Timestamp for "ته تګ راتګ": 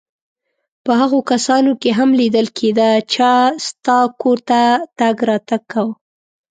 4.49-5.61